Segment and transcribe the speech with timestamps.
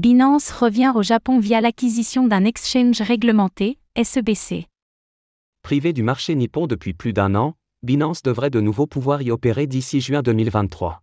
[0.00, 4.66] Binance revient au Japon via l'acquisition d'un exchange réglementé, SEBC.
[5.60, 9.66] Privé du marché nippon depuis plus d'un an, Binance devrait de nouveau pouvoir y opérer
[9.66, 11.02] d'ici juin 2023.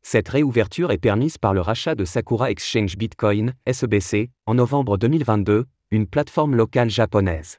[0.00, 5.66] Cette réouverture est permise par le rachat de Sakura Exchange Bitcoin, SEBC, en novembre 2022,
[5.90, 7.58] une plateforme locale japonaise.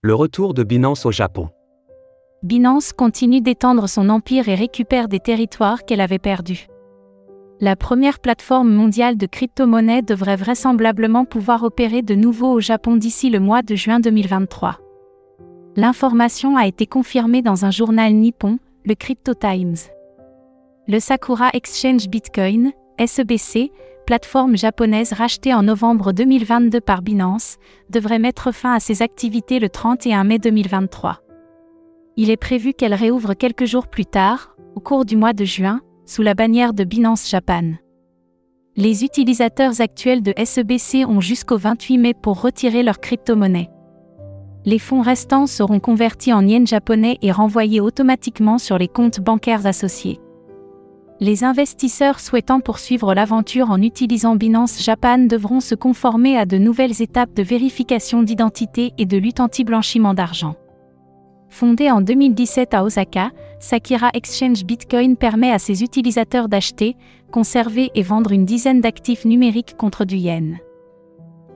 [0.00, 1.48] Le retour de Binance au Japon.
[2.42, 6.66] Binance continue d'étendre son empire et récupère des territoires qu'elle avait perdus.
[7.60, 13.30] La première plateforme mondiale de crypto-monnaies devrait vraisemblablement pouvoir opérer de nouveau au Japon d'ici
[13.30, 14.80] le mois de juin 2023.
[15.76, 19.76] L'information a été confirmée dans un journal nippon, le Crypto Times.
[20.88, 23.70] Le Sakura Exchange Bitcoin, SEBC,
[24.04, 29.68] plateforme japonaise rachetée en novembre 2022 par Binance, devrait mettre fin à ses activités le
[29.68, 31.20] 31 mai 2023.
[32.16, 35.80] Il est prévu qu'elle réouvre quelques jours plus tard, au cours du mois de juin,
[36.04, 37.72] sous la bannière de Binance Japan.
[38.76, 43.70] Les utilisateurs actuels de SEBC ont jusqu'au 28 mai pour retirer leur crypto-monnaie.
[44.66, 49.66] Les fonds restants seront convertis en yens japonais et renvoyés automatiquement sur les comptes bancaires
[49.66, 50.20] associés.
[51.18, 57.00] Les investisseurs souhaitant poursuivre l'aventure en utilisant Binance Japan devront se conformer à de nouvelles
[57.00, 60.56] étapes de vérification d'identité et de lutte anti-blanchiment d'argent.
[61.52, 66.96] Fondé en 2017 à Osaka, Sakira Exchange Bitcoin permet à ses utilisateurs d'acheter,
[67.30, 70.56] conserver et vendre une dizaine d'actifs numériques contre du yen.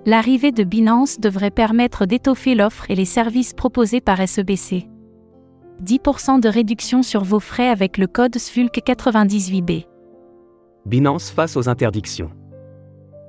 [0.05, 4.86] L'arrivée de Binance devrait permettre d'étoffer l'offre et les services proposés par SEBC.
[5.83, 9.86] 10% de réduction sur vos frais avec le code SFULC98B.
[10.84, 12.31] Binance face aux interdictions.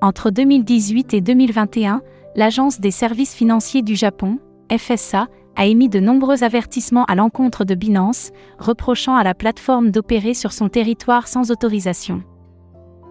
[0.02, 2.02] Entre 2018 et 2021,
[2.36, 7.76] l'Agence des services financiers du Japon, FSA, a émis de nombreux avertissements à l'encontre de
[7.76, 12.24] Binance, reprochant à la plateforme d'opérer sur son territoire sans autorisation.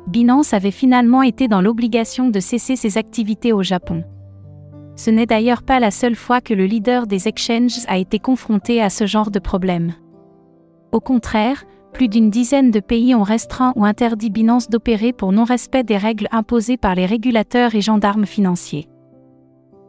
[0.07, 4.05] Binance avait finalement été dans l'obligation de cesser ses activités au Japon.
[4.95, 8.81] Ce n'est d'ailleurs pas la seule fois que le leader des exchanges a été confronté
[8.81, 9.93] à ce genre de problème.
[10.93, 15.83] Au contraire, plus d'une dizaine de pays ont restreint ou interdit Binance d'opérer pour non-respect
[15.83, 18.89] des règles imposées par les régulateurs et gendarmes financiers.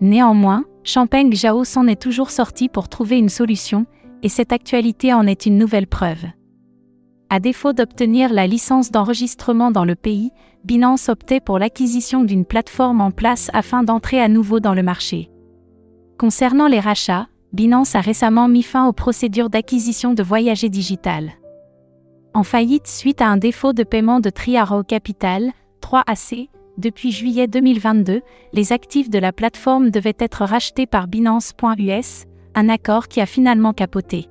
[0.01, 3.86] Néanmoins, Champagne Zhao s'en est toujours sorti pour trouver une solution,
[4.24, 6.24] et cette actualité en est une nouvelle preuve.
[7.30, 10.31] À défaut d'obtenir la licence d'enregistrement dans le pays,
[10.64, 15.30] Binance optait pour l'acquisition d'une plateforme en place afin d'entrer à nouveau dans le marché.
[16.18, 21.34] Concernant les rachats, Binance a récemment mis fin aux procédures d'acquisition de Voyager Digital.
[22.34, 26.47] En faillite suite à un défaut de paiement de Triaro Capital, 3AC,
[26.78, 28.22] depuis juillet 2022,
[28.54, 33.74] les actifs de la plateforme devaient être rachetés par Binance.us, un accord qui a finalement
[33.74, 34.28] capoté.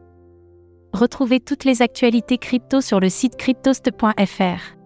[0.92, 4.76] Retrouvez toutes les actualités crypto sur le site cryptost.fr.